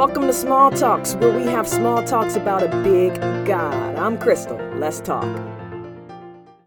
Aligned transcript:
Welcome 0.00 0.22
to 0.28 0.32
Small 0.32 0.70
Talks, 0.70 1.14
where 1.16 1.30
we 1.30 1.42
have 1.42 1.68
small 1.68 2.02
talks 2.02 2.34
about 2.34 2.62
a 2.62 2.68
big 2.82 3.14
God. 3.46 3.96
I'm 3.96 4.16
Crystal. 4.16 4.56
Let's 4.76 4.98
talk. 4.98 5.26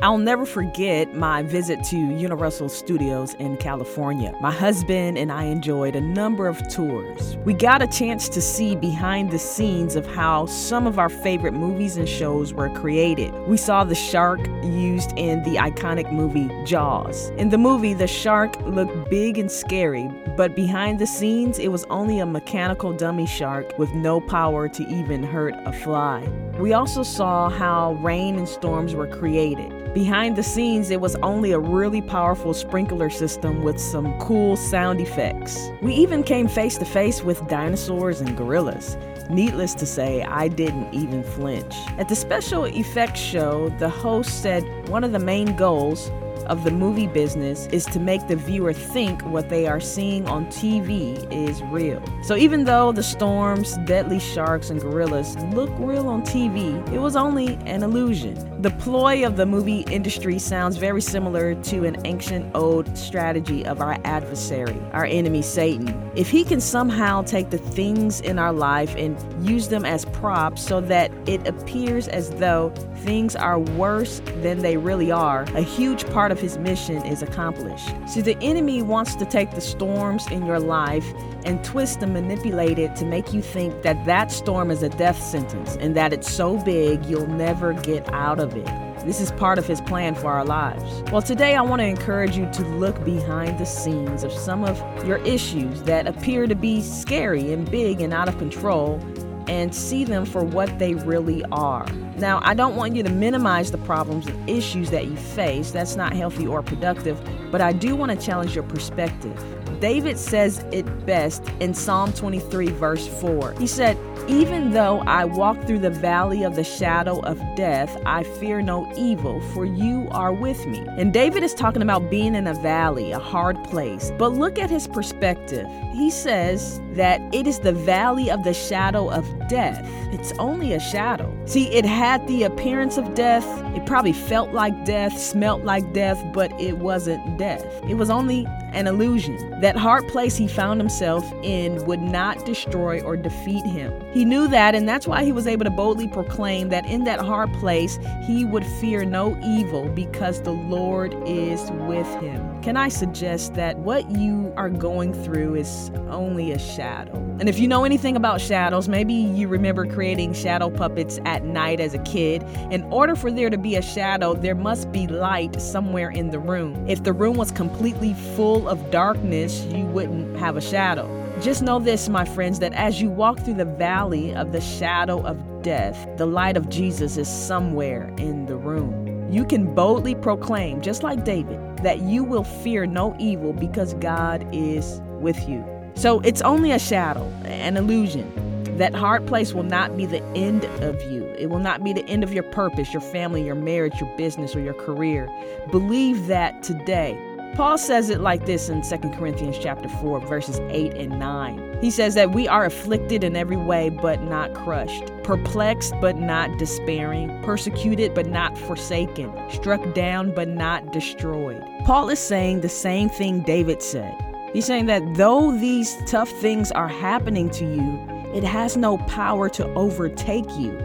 I'll 0.04 0.18
never 0.18 0.46
forget 0.46 1.15
my 1.15 1.44
visit 1.44 1.81
to 1.86 1.96
Universal 1.96 2.68
Studios 2.68 3.36
in 3.36 3.55
California. 3.55 4.36
My 4.42 4.52
husband 4.52 5.18
and 5.18 5.31
I 5.31 5.46
enjoyed 5.46 5.96
a 5.96 6.02
number 6.02 6.49
of 6.49 6.62
tours. 6.68 7.38
We 7.46 7.53
got 7.53 7.81
a 7.81 7.88
chance 7.88 8.28
to 8.28 8.42
see 8.42 8.76
behind 8.76 9.31
the 9.31 9.39
scenes 9.39 9.96
of 9.96 10.06
how 10.06 10.46
some 10.47 10.88
of 10.88 10.99
our 10.99 11.08
favorite 11.08 11.53
movies 11.53 11.96
and 11.96 12.10
shows 12.10 12.53
were 12.53 12.70
created. 12.71 13.34
We 13.47 13.56
saw 13.56 13.85
the 13.85 13.96
shark 13.96 14.46
used 14.62 15.13
in 15.17 15.42
the 15.44 15.56
iconic 15.56 16.12
movie 16.12 16.49
Jaws. 16.66 17.30
In 17.38 17.48
the 17.48 17.58
movie, 17.58 17.94
the 17.94 18.05
shark 18.05 18.59
looked 18.66 19.09
big 19.09 19.38
and 19.38 19.49
scary, 19.49 20.09
but 20.35 20.54
behind 20.54 20.99
the 20.99 21.08
scenes, 21.08 21.59
it 21.59 21.72
was 21.72 21.85
only 21.85 22.20
a 22.20 22.26
mechanical 22.26 22.91
dummy 22.91 23.26
shark 23.26 23.79
with 23.79 23.93
no 23.93 24.20
power 24.20 24.67
to 24.67 24.84
even 24.84 25.23
hurt 25.23 25.55
a 25.65 25.71
fly. 25.71 26.27
We 26.59 26.73
also 26.73 27.04
saw 27.04 27.49
how 27.49 27.93
rain 27.93 28.38
and 28.38 28.49
storms 28.49 28.95
were 28.95 29.07
created. 29.07 29.92
Behind 29.93 30.35
the 30.35 30.41
scenes, 30.41 30.89
it 30.89 31.02
was 31.02 31.15
only 31.17 31.52
a 31.52 31.59
really 31.59 32.01
powerful 32.01 32.55
sprinkler 32.55 33.11
system 33.11 33.61
with 33.61 33.79
some 33.79 34.17
cool 34.17 34.57
sound 34.57 34.99
effects. 34.99 35.70
We 35.84 35.93
even 35.93 36.23
came 36.23 36.47
face 36.47 36.79
to 36.79 36.85
face 36.85 37.21
with 37.21 37.47
dinosaurs 37.47 38.20
and 38.20 38.35
gorillas. 38.35 38.98
Needless 39.29 39.75
to 39.75 39.85
say, 39.85 40.23
I 40.23 40.48
didn't 40.48 40.91
even 40.95 41.21
flinch. 41.23 41.75
At 41.99 42.09
the 42.09 42.15
special 42.15 42.65
effects 42.65 43.20
show, 43.20 43.70
the 43.77 43.87
host 43.87 44.41
said 44.41 44.63
one 44.89 45.03
of 45.03 45.11
the 45.11 45.20
main 45.20 45.55
goals 45.55 46.09
of 46.48 46.63
the 46.63 46.71
movie 46.71 47.07
business 47.07 47.67
is 47.67 47.85
to 47.85 47.99
make 47.99 48.27
the 48.27 48.35
viewer 48.35 48.73
think 48.73 49.21
what 49.21 49.49
they 49.49 49.67
are 49.67 49.79
seeing 49.79 50.27
on 50.27 50.48
TV 50.48 51.31
is 51.31 51.62
real. 51.63 52.03
So 52.23 52.35
even 52.35 52.63
though 52.63 52.91
the 52.91 53.03
storms, 53.03 53.77
deadly 53.85 54.20
sharks, 54.20 54.71
and 54.71 54.81
gorillas 54.81 55.37
look 55.53 55.70
real 55.77 56.07
on 56.07 56.23
TV, 56.23 56.75
it 56.91 56.99
was 56.99 57.15
only 57.15 57.59
an 57.65 57.84
illusion. 57.84 58.52
The 58.63 58.71
ploy 58.71 59.27
of 59.27 59.35
the 59.35 59.45
movie 59.45 59.81
industry 59.91 60.39
sounds 60.39 60.77
very 60.77 61.01
similar 61.01 61.53
to 61.53 61.83
an 61.83 61.97
ancient 62.05 62.55
old 62.55 62.97
strategy 62.97 63.65
of 63.65 63.81
our 63.81 63.97
adversary, 64.06 64.80
our 64.94 65.03
enemy 65.03 65.42
Satan. 65.42 66.09
If 66.16 66.30
he 66.30 66.45
can 66.45 66.61
somehow 66.61 67.23
take 67.23 67.50
the 67.50 67.58
things 67.58 68.22
in 68.22 68.39
our 68.39 68.53
life 68.53 68.95
and 68.95 69.17
use 69.45 69.67
them 69.67 69.84
as 69.84 70.06
props 70.06 70.66
so 70.66 70.80
that 70.80 71.11
it 71.28 71.45
appears 71.45 72.08
as 72.08 72.30
though 72.30 72.69
things 73.00 73.36
are 73.36 73.59
worse 73.59 74.22
than 74.38 74.59
they 74.59 74.78
really 74.78 75.11
are, 75.11 75.41
a 75.56 75.61
huge 75.61 76.09
part 76.11 76.31
of 76.31 76.39
his 76.39 76.58
mission 76.58 77.06
is 77.06 77.22
accomplished. 77.22 77.89
See, 78.08 78.22
the 78.22 78.38
enemy 78.41 78.81
wants 78.81 79.16
to 79.16 79.25
take 79.25 79.52
the 79.52 79.59
storms 79.59 80.25
in 80.31 80.45
your 80.45 80.61
life 80.61 81.03
and 81.46 81.64
twist 81.64 82.02
and 82.02 82.14
manipulate 82.14 82.80
it 82.80 82.96
to 82.98 83.06
make 83.06 83.34
you 83.34 83.42
think 83.42 83.82
that 83.84 84.06
that 84.06 84.32
storm 84.32 84.72
is 84.72 84.84
a 84.84 84.90
death 84.90 85.22
sentence 85.22 85.78
and 85.80 85.96
that 85.96 86.14
it's 86.14 86.32
so 86.32 86.58
big 86.64 87.06
you'll 87.06 87.28
never 87.28 87.74
get 87.74 88.12
out 88.14 88.40
of 88.40 88.56
it. 88.56 88.68
This 89.06 89.20
is 89.20 89.32
part 89.34 89.58
of 89.58 89.68
his 89.68 89.82
plan 89.82 90.16
for 90.16 90.32
our 90.32 90.46
lives. 90.46 91.04
Well, 91.12 91.22
today 91.22 91.56
I 91.56 91.62
want 91.62 91.82
to 91.82 91.86
encourage 91.86 92.38
you 92.38 92.50
to 92.54 92.64
look 92.64 93.04
behind 93.04 93.60
the 93.60 93.66
scenes 93.66 94.24
of 94.24 94.32
some 94.32 94.64
of 94.64 94.80
your 95.06 95.18
issues 95.18 95.84
that 95.84 96.08
appear 96.08 96.48
to 96.48 96.56
be 96.56 96.82
scary 96.82 97.52
and 97.52 97.70
big 97.70 98.00
and 98.00 98.14
out 98.14 98.30
of 98.30 98.38
control 98.38 99.02
and 99.48 99.76
see 99.76 100.06
them 100.06 100.26
for 100.26 100.44
what 100.44 100.80
they 100.80 100.96
really 100.96 101.44
are. 101.52 101.86
Now, 102.18 102.40
I 102.44 102.54
don't 102.54 102.78
want 102.78 102.96
you 102.96 103.04
to 103.04 103.10
minimize 103.10 103.72
the 103.72 103.78
problems 103.80 104.26
and 104.28 104.50
issues 104.50 104.90
that 104.92 105.08
you 105.08 105.18
face. 105.18 105.72
That's 105.72 105.98
not 105.98 106.14
healthy 106.14 106.48
or 106.48 106.64
productive, 106.64 107.20
but 107.52 107.60
I 107.60 107.74
do 107.74 107.98
want 107.98 108.18
to 108.18 108.26
challenge 108.26 108.56
your 108.56 108.64
perspective. 108.64 109.38
David 109.84 110.17
says 110.17 110.64
it 110.72 110.86
best 111.06 111.44
in 111.59 111.73
Psalm 111.73 112.14
23, 112.14 112.67
verse 112.67 113.06
4. 113.20 113.52
He 113.59 113.67
said, 113.67 113.98
Even 114.30 114.72
though 114.72 115.00
I 115.00 115.26
walk 115.26 115.66
through 115.66 115.80
the 115.80 115.90
valley 115.90 116.44
of 116.44 116.56
the 116.56 116.64
shadow 116.64 117.20
of 117.22 117.42
death, 117.56 117.98
I 118.06 118.24
fear 118.24 118.62
no 118.62 118.90
evil, 118.96 119.42
for 119.53 119.66
you 119.66 120.08
are 120.12 120.31
with 120.31 120.66
me. 120.66 120.86
And 120.97 121.12
David 121.12 121.44
is 121.44 121.53
talking 121.53 121.81
about 121.81 122.09
being 122.09 122.34
in 122.34 122.47
a 122.47 122.53
valley, 122.53 123.12
a 123.12 123.20
hard 123.20 123.62
place. 123.66 124.12
But 124.18 124.30
look 124.30 124.58
at 124.58 124.70
his 124.70 124.88
perspective. 124.88 125.68
He 125.92 126.09
says 126.09 126.80
that 126.94 127.20
it 127.34 127.47
is 127.47 127.59
the 127.59 127.74
valley 127.74 128.31
of 128.31 128.44
the 128.46 128.53
shadow 128.53 129.12
of 129.12 129.28
death. 129.50 129.86
It's 130.14 130.31
only 130.40 130.74
a 130.74 130.80
shadow. 130.80 131.36
See, 131.46 131.68
it 131.74 131.84
had 131.84 132.26
the 132.28 132.44
appearance 132.44 132.97
of 132.97 133.16
death. 133.16 133.46
It 133.76 133.86
probably 133.86 134.14
felt 134.14 134.52
like 134.53 134.86
death, 134.86 135.18
smelt 135.18 135.64
like 135.64 135.94
death, 135.94 136.24
but 136.34 136.52
it 136.62 136.78
wasn't 136.78 137.38
death. 137.38 137.66
It 137.90 137.96
was 137.96 138.09
only 138.09 138.47
an 138.72 138.88
illusion. 138.88 139.59
That 139.59 139.76
hard 139.76 140.08
place 140.08 140.36
he 140.36 140.47
found 140.47 140.80
himself 140.80 141.31
in 141.44 141.84
would 141.86 142.02
not 142.02 142.46
destroy 142.46 143.02
or 143.02 143.18
defeat 143.18 143.66
him. 143.66 143.94
He 144.13 144.25
knew 144.25 144.47
that, 144.50 144.75
and 144.75 144.88
that's 144.88 145.07
why 145.07 145.24
he 145.24 145.31
was 145.31 145.47
able 145.47 145.63
to 145.63 145.72
boldly 145.72 146.07
proclaim 146.07 146.69
that 146.69 146.85
in 146.85 147.03
that 147.06 147.19
hard 147.19 147.51
place 147.53 147.97
he 148.28 148.46
would 148.46 148.63
fear 148.79 149.06
no 149.06 149.35
evil 149.44 149.90
because 149.90 150.41
the 150.44 150.51
Lord 150.51 151.16
is 151.25 151.72
with 151.88 152.07
him. 152.22 152.62
Can 152.62 152.78
I 152.78 152.90
suggest 152.90 153.56
that 153.56 153.79
what 153.79 154.12
you 154.12 154.53
are 154.56 154.69
going 154.69 155.13
through 155.13 155.56
is 155.56 155.90
only 156.09 156.52
a 156.52 156.59
shadow? 156.59 157.16
And 157.40 157.50
if 157.50 157.57
you 157.57 157.68
know 157.68 157.85
anything 157.85 158.16
about 158.16 158.40
shadows, 158.40 158.88
maybe 158.88 159.16
you 159.16 159.47
remember 159.47 159.88
creating 159.88 160.34
shadow 160.34 160.69
puppets 160.69 161.19
at 161.25 161.44
night 161.44 161.79
as 161.79 161.96
a 161.96 162.00
kid. 162.03 162.44
In 162.69 162.84
order 162.84 163.16
for 163.16 163.31
there 163.31 163.50
to 163.50 163.57
be 163.57 163.75
a 163.75 163.81
shadow, 163.81 164.35
there 164.35 164.53
must 164.53 164.91
be 164.91 165.07
light 165.07 165.59
somewhere 165.59 166.12
in 166.12 166.29
the 166.29 166.38
room. 166.38 166.88
If 166.88 167.03
the 167.03 167.13
room 167.13 167.35
was 167.35 167.52
completely 167.52 168.13
full 168.35 168.69
of 168.69 168.91
darkness, 168.91 169.66
you 169.66 169.85
wouldn't 169.85 170.38
have 170.38 170.56
a 170.56 170.62
shadow. 170.62 171.22
Just 171.44 171.62
know 171.62 171.78
this, 171.78 172.08
my 172.08 172.24
friends, 172.24 172.59
that 172.59 172.72
as 172.72 173.02
you 173.02 173.09
walk 173.09 173.38
through 173.42 173.56
the 173.56 173.66
valley 173.66 174.34
of 174.34 174.54
the 174.54 174.62
shadow 174.62 175.22
of 175.26 175.62
death, 175.62 176.08
the 176.16 176.26
light 176.26 176.56
of 176.56 176.70
Jesus 176.70 177.18
is 177.18 177.28
somewhere 177.28 178.08
in 178.18 178.46
the 178.46 178.56
room. 178.56 179.30
You 179.30 179.44
can 179.44 179.76
boldly 179.76 180.16
proclaim, 180.16 180.80
just 180.82 181.03
like 181.03 181.26
David, 181.26 181.59
that 181.80 182.00
you 182.00 182.24
will 182.24 182.46
fear 182.46 182.86
no 182.86 183.14
evil 183.20 183.52
because 183.52 183.94
God 183.96 184.48
is 184.53 185.02
with 185.20 185.50
you. 185.50 185.66
So 185.96 186.22
it's 186.22 186.42
only 186.44 186.72
a 186.72 186.80
shadow, 186.80 187.26
an 187.44 187.76
illusion. 187.76 188.32
That 188.78 188.96
hard 188.96 189.28
place 189.28 189.53
will 189.53 189.64
not 189.64 189.98
be 189.98 190.06
the 190.06 190.24
end 190.38 190.64
of 190.82 190.96
you. 191.12 191.26
It 191.38 191.50
will 191.50 191.59
not 191.59 191.84
be 191.84 191.92
the 191.92 192.06
end 192.06 192.24
of 192.24 192.32
your 192.32 192.44
purpose, 192.44 192.94
your 192.94 193.02
family, 193.02 193.44
your 193.44 193.56
marriage, 193.56 194.00
your 194.00 194.16
business, 194.16 194.56
or 194.56 194.62
your 194.62 194.76
career. 194.76 195.30
Believe 195.72 196.28
that 196.28 196.64
today. 196.64 197.20
Paul 197.56 197.78
says 197.78 198.09
it 198.09 198.19
like 198.19 198.47
this 198.47 198.68
in 198.68 198.81
2 198.81 199.09
Corinthians 199.12 199.59
chapter 199.59 199.88
4 199.88 200.22
verses 200.22 200.59
8 200.69 200.96
and 200.96 201.19
9. 201.19 201.78
He 201.81 201.91
says 201.91 202.16
that 202.16 202.31
we 202.31 202.47
are 202.47 202.66
afflicted 202.66 203.24
in 203.24 203.36
every 203.36 203.58
way 203.58 203.90
but 203.90 204.24
not 204.24 204.56
crushed, 204.56 205.06
perplexed 205.24 205.94
but 206.02 206.18
not 206.18 206.58
despairing, 206.58 207.44
persecuted 207.44 208.16
but 208.16 208.25
not 208.25 208.58
forsaken, 208.58 209.31
struck 209.52 209.94
down 209.94 210.34
but 210.34 210.47
not 210.47 210.91
destroyed. 210.91 211.64
Paul 211.86 212.09
is 212.09 212.18
saying 212.18 212.62
the 212.62 212.69
same 212.69 213.08
thing 213.08 213.41
David 213.41 213.84
said. 213.84 214.16
He's 214.52 214.66
saying 214.66 214.88
that 214.88 215.03
though 215.14 215.56
these 215.56 215.96
tough 216.08 216.30
things 216.41 216.72
are 216.72 216.88
happening 216.88 217.52
to 217.52 217.66
you, 217.66 218.00
it 218.34 218.44
has 218.44 218.75
no 218.78 218.97
power 218.97 219.47
to 219.50 219.72
overtake 219.75 220.50
you. 220.58 220.75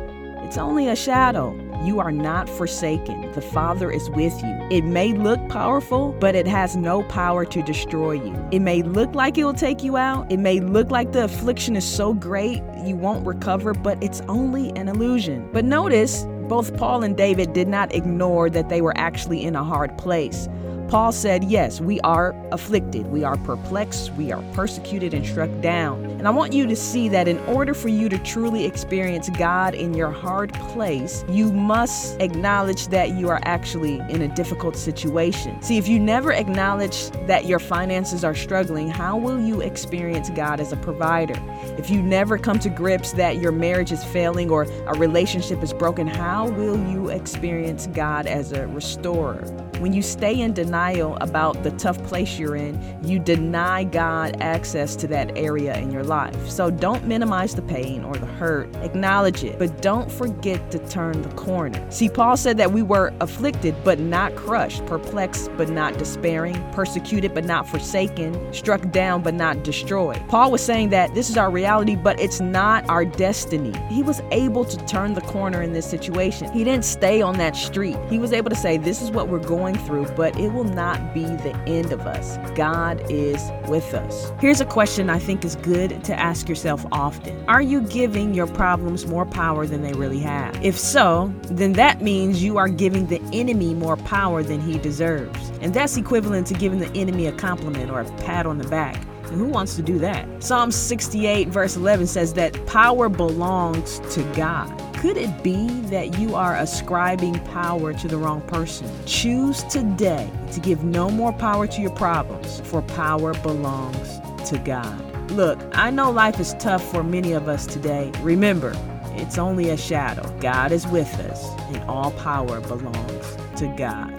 It's 0.43 0.59
only 0.59 0.89
a 0.89 0.97
shadow. 0.97 1.59
You 1.85 2.01
are 2.01 2.13
not 2.13 2.49
forsaken. 2.49 3.31
The 3.33 3.41
Father 3.41 3.91
is 3.91 4.11
with 4.11 4.43
you. 4.43 4.69
It 4.71 4.85
may 4.85 5.13
look 5.13 5.49
powerful, 5.49 6.13
but 6.19 6.35
it 6.35 6.47
has 6.47 6.77
no 6.77 7.05
power 7.05 7.45
to 7.45 7.63
destroy 7.63 8.13
you. 8.13 8.49
It 8.51 8.61
may 8.61 8.83
look 8.83 9.15
like 9.15 9.39
it 9.39 9.45
will 9.45 9.55
take 9.55 9.85
you 9.85 9.97
out. 9.97 10.31
It 10.31 10.39
may 10.39 10.61
look 10.61 10.91
like 10.91 11.13
the 11.13 11.25
affliction 11.25 11.77
is 11.77 11.85
so 11.85 12.15
great 12.15 12.63
you 12.85 12.97
won't 12.97 13.27
recover, 13.27 13.75
but 13.75 14.03
it's 14.03 14.21
only 14.23 14.71
an 14.71 14.89
illusion. 14.89 15.49
But 15.53 15.65
notice, 15.65 16.27
both 16.49 16.77
Paul 16.77 17.03
and 17.03 17.17
David 17.17 17.53
did 17.53 17.69
not 17.69 17.95
ignore 17.95 18.49
that 18.51 18.69
they 18.69 18.81
were 18.81 18.97
actually 18.97 19.45
in 19.45 19.55
a 19.55 19.63
hard 19.63 19.97
place. 19.99 20.49
Paul 20.89 21.13
said, 21.13 21.45
Yes, 21.45 21.83
we 21.83 22.01
are 22.01 22.35
afflicted, 22.51 23.09
we 23.09 23.23
are 23.23 23.37
perplexed, 23.37 24.11
we 24.15 24.33
are 24.33 24.43
persecuted 24.55 25.13
and 25.13 25.27
struck 25.27 25.51
down. 25.61 26.03
And 26.19 26.27
I 26.27 26.31
want 26.31 26.55
you 26.55 26.67
to 26.67 26.75
see 26.75 27.11
that 27.11 27.29
in 27.29 27.39
order 27.41 27.75
for 27.75 27.89
you 27.89 28.09
to 28.09 28.17
truly 28.21 28.65
experience 28.65 29.29
God 29.29 29.75
in 29.75 29.93
your 29.93 30.11
hard 30.11 30.55
place, 30.55 31.27
you 31.29 31.53
must 31.53 32.19
acknowledge 32.23 32.89
that 32.89 33.11
you 33.11 33.29
are 33.29 33.39
actually 33.45 34.01
in 34.09 34.23
a 34.23 34.35
difficult 34.35 34.77
situation. 34.77 35.61
See, 35.61 35.77
if 35.77 35.89
you 35.89 36.01
never 36.01 36.33
acknowledge 36.33 37.11
that 37.27 37.45
your 37.45 37.59
finances 37.59 38.25
are 38.25 38.35
struggling, 38.35 38.89
how 38.89 39.19
will 39.19 39.39
you 39.39 39.61
experience 39.61 40.31
God 40.31 40.59
as 40.59 40.73
a 40.73 40.77
provider? 40.77 41.39
If 41.77 41.91
you 41.91 42.03
never 42.03 42.39
come 42.39 42.59
to 42.61 42.71
grips 42.71 43.13
that 43.13 43.37
your 43.37 43.53
marriage 43.53 43.93
is 43.93 44.03
failing 44.05 44.51
or 44.51 44.63
a 44.63 44.95
relationship 44.99 45.63
is 45.63 45.75
broken, 45.75 46.07
how 46.07 46.49
will 46.49 46.79
you 46.91 47.11
experience 47.11 47.89
God 47.89 48.27
as 48.27 48.53
a 48.53 48.67
restorer? 48.69 49.45
When 49.79 49.93
you 49.93 50.03
stay 50.03 50.41
in 50.41 50.55
denial 50.55 51.17
about 51.21 51.63
the 51.63 51.71
tough 51.73 52.03
place 52.03 52.37
you're 52.37 52.57
in, 52.57 52.99
you 53.05 53.21
deny 53.21 53.85
God 53.85 54.37
access 54.41 54.97
to 54.97 55.07
that 55.07 55.39
area 55.39 55.79
in 55.79 55.93
your 55.93 56.03
life. 56.03 56.51
So 56.51 56.69
don't 56.69 57.07
minimize 57.07 57.55
the 57.55 57.63
pain 57.63 58.03
or 58.03 58.15
the 58.15 58.27
hurt, 58.27 58.75
acknowledge 58.79 59.45
it, 59.45 59.57
but 59.57 59.81
don't 59.81 60.11
forget 60.11 60.73
to 60.73 60.81
turn 60.89 61.23
the 61.23 61.29
corner. 61.37 61.81
See, 61.93 62.09
Paul 62.09 62.37
said 62.37 62.57
that 62.57 62.73
we 62.73 62.83
were 62.83 63.13
afflicted 63.21 63.77
but 63.85 64.01
not 64.01 64.35
crushed, 64.35 64.85
perplexed 64.87 65.49
but 65.57 65.69
not 65.69 65.97
despairing, 65.97 66.61
persecuted 66.73 67.33
but 67.33 67.45
not 67.45 67.69
forsaken, 67.69 68.53
struck 68.53 68.91
down 68.91 69.23
but 69.23 69.35
not 69.35 69.63
destroyed. 69.63 70.21
Paul 70.27 70.51
was 70.51 70.61
saying 70.61 70.89
that 70.89 71.15
this 71.15 71.31
is 71.31 71.37
our 71.37 71.53
reality, 71.53 71.95
but 71.95 72.19
it's 72.19 72.41
not 72.41 72.89
our 72.91 73.05
destiny. 73.05 73.73
He 73.89 74.03
was 74.03 74.23
able 74.33 74.65
to 74.65 74.77
turn 74.87 75.15
the 75.15 75.21
corner 75.21 75.63
in 75.63 75.73
this 75.73 75.89
situation. 75.89 76.51
He 76.51 76.65
didn't 76.65 76.85
stay 76.85 77.23
on 77.23 77.39
that 77.39 77.55
street. 77.55 77.97
He 78.11 78.19
was 78.19 78.33
able 78.33 78.51
to 78.51 78.57
say, 78.57 78.77
This 78.77 79.01
is 79.01 79.13
what 79.13 79.29
we're 79.29 79.39
going 79.69 79.87
through, 79.87 80.07
but 80.17 80.39
it 80.39 80.53
will 80.53 80.65
not 80.65 81.13
be 81.13 81.25
the 81.25 81.55
end 81.67 81.93
of 81.93 82.01
us. 82.01 82.39
God 82.57 83.03
is 83.11 83.51
with 83.69 83.95
us. 83.95 84.33
Here's 84.41 84.61
a 84.61 84.65
question 84.65 85.11
I 85.11 85.19
think 85.19 85.45
is 85.45 85.57
good 85.57 86.03
to 86.05 86.19
ask 86.19 86.49
yourself 86.49 86.87
often 86.93 87.45
Are 87.49 87.63
you 87.63 87.83
giving 87.83 88.35
your 88.35 88.47
problems 88.47 89.07
more 89.07 89.27
power 89.27 89.67
than 89.67 89.83
they 89.83 89.93
really 89.93 90.21
have? 90.21 90.63
If 90.65 90.79
so, 90.79 91.33
then 91.45 91.73
that 91.75 92.01
means 92.01 92.43
you 92.43 92.57
are 92.59 92.69
giving 92.69 93.07
the 93.07 93.21
enemy 93.33 93.75
more 93.75 93.97
power 93.97 94.43
than 94.43 94.61
he 94.61 94.79
deserves. 94.79 95.51
And 95.61 95.75
that's 95.75 95.97
equivalent 95.97 96.47
to 96.49 96.55
giving 96.55 96.79
the 96.79 96.93
enemy 96.95 97.27
a 97.27 97.33
compliment 97.33 97.91
or 97.91 98.01
a 98.01 98.11
pat 98.19 98.47
on 98.47 98.59
the 98.59 98.69
back. 98.69 98.97
And 99.25 99.39
who 99.39 99.47
wants 99.47 99.77
to 99.77 99.83
do 99.83 99.99
that? 99.99 100.27
Psalm 100.43 100.71
68, 100.71 101.49
verse 101.49 101.77
11 101.77 102.07
says 102.07 102.33
that 102.35 102.67
power 102.67 103.11
belongs 103.11 104.01
to 104.15 104.23
God. 104.35 104.88
Could 104.99 105.17
it 105.17 105.45
be 105.45 105.69
that 105.83 106.19
you 106.19 106.35
are 106.35 106.57
ascribing 106.57 107.35
power 107.45 107.93
to 107.95 108.09
the 108.09 108.17
wrong 108.17 108.41
person? 108.41 108.91
Choose 109.07 109.63
today 109.65 110.29
to 110.51 110.59
give 110.59 110.83
no 110.83 111.09
more 111.09 111.33
power 111.33 111.69
to 111.69 111.81
your 111.81 111.93
problems, 111.93 112.59
for 112.65 112.83
power 112.83 113.33
belongs 113.35 114.19
to 114.51 114.59
God. 114.59 115.31
Look, 115.31 115.61
I 115.73 115.91
know 115.91 116.11
life 116.11 116.41
is 116.41 116.55
tough 116.55 116.83
for 116.91 117.05
many 117.05 117.31
of 117.31 117.47
us 117.47 117.65
today. 117.65 118.11
Remember, 118.23 118.73
it's 119.15 119.39
only 119.39 119.71
a 119.71 119.77
shadow. 119.77 120.29
God 120.41 120.73
is 120.73 120.85
with 120.89 121.15
us, 121.21 121.49
and 121.73 121.85
all 121.85 122.11
power 122.11 122.61
belongs 122.61 123.37
to 123.59 123.73
God. 123.79 124.13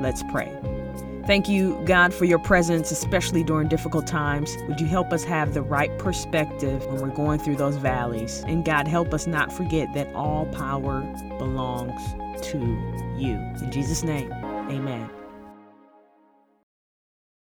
Let's 0.00 0.24
pray. 0.24 0.52
Thank 1.26 1.48
you, 1.48 1.82
God, 1.86 2.14
for 2.14 2.24
your 2.24 2.38
presence, 2.38 2.92
especially 2.92 3.42
during 3.42 3.66
difficult 3.66 4.06
times. 4.06 4.56
Would 4.68 4.80
you 4.80 4.86
help 4.86 5.12
us 5.12 5.24
have 5.24 5.54
the 5.54 5.62
right 5.62 5.96
perspective 5.98 6.86
when 6.86 7.00
we're 7.00 7.14
going 7.14 7.40
through 7.40 7.56
those 7.56 7.76
valleys? 7.76 8.44
And 8.46 8.64
God, 8.64 8.86
help 8.86 9.12
us 9.12 9.26
not 9.26 9.52
forget 9.52 9.92
that 9.94 10.06
all 10.14 10.46
power 10.46 11.00
belongs 11.38 12.00
to 12.50 12.58
you. 13.18 13.34
In 13.60 13.70
Jesus' 13.72 14.04
name, 14.04 14.32
amen. 14.70 15.10